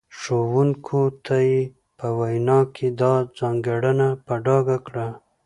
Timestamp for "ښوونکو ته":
0.19-1.35